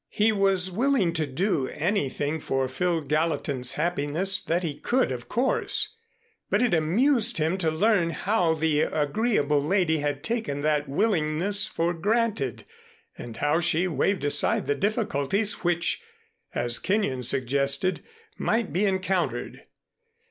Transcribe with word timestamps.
He 0.09 0.31
was 0.31 0.71
willing 0.71 1.13
to 1.13 1.27
do 1.27 1.67
anything 1.67 2.39
for 2.39 2.67
Phil 2.67 3.01
Gallatin's 3.01 3.73
happiness 3.73 4.41
that 4.41 4.63
he 4.63 4.79
could, 4.79 5.11
of 5.11 5.29
course, 5.29 5.95
but 6.49 6.59
it 6.63 6.73
amused 6.73 7.37
him 7.37 7.55
to 7.59 7.69
learn 7.69 8.09
how 8.09 8.55
the 8.55 8.81
agreeable 8.81 9.63
lady 9.63 9.99
had 9.99 10.23
taken 10.23 10.61
that 10.61 10.89
willingness 10.89 11.67
for 11.67 11.93
granted, 11.93 12.65
and 13.15 13.37
how 13.37 13.59
she 13.59 13.87
waved 13.87 14.25
aside 14.25 14.65
the 14.65 14.73
difficulties 14.73 15.63
which, 15.63 16.01
as 16.55 16.79
Kenyon 16.79 17.21
suggested, 17.21 18.01
might 18.39 18.73
be 18.73 18.87
encountered. 18.87 19.65